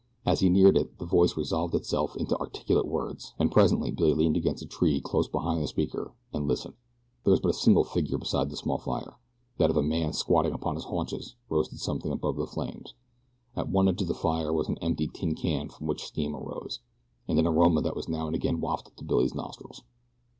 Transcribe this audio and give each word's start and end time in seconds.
As 0.25 0.39
he 0.39 0.49
neared 0.49 0.77
it 0.77 0.97
the 0.97 1.05
voice 1.05 1.37
resolved 1.37 1.75
itself 1.75 2.15
into 2.15 2.35
articulate 2.39 2.87
words, 2.87 3.35
and 3.37 3.51
presently 3.51 3.91
Billy 3.91 4.15
leaned 4.15 4.35
against 4.35 4.63
a 4.63 4.65
tree 4.65 4.99
close 4.99 5.27
behind 5.27 5.61
the 5.61 5.67
speaker 5.67 6.15
and 6.33 6.47
listened. 6.47 6.73
There 7.23 7.29
was 7.29 7.39
but 7.39 7.51
a 7.51 7.53
single 7.53 7.83
figure 7.83 8.17
beside 8.17 8.49
the 8.49 8.57
small 8.57 8.79
fire 8.79 9.17
that 9.59 9.69
of 9.69 9.77
a 9.77 9.83
man 9.83 10.11
squatting 10.13 10.53
upon 10.53 10.73
his 10.73 10.85
haunches 10.85 11.35
roasting 11.49 11.77
something 11.77 12.11
above 12.11 12.35
the 12.37 12.47
flames. 12.47 12.95
At 13.55 13.69
one 13.69 13.87
edge 13.87 14.01
of 14.01 14.07
the 14.07 14.15
fire 14.15 14.51
was 14.51 14.67
an 14.69 14.79
empty 14.79 15.07
tin 15.07 15.35
can 15.35 15.69
from 15.69 15.85
which 15.85 16.03
steam 16.03 16.35
arose, 16.35 16.79
and 17.27 17.37
an 17.37 17.45
aroma 17.45 17.83
that 17.83 17.95
was 17.95 18.09
now 18.09 18.25
and 18.25 18.35
again 18.35 18.59
wafted 18.59 18.97
to 18.97 19.03
Billy's 19.03 19.35
nostrils. 19.35 19.83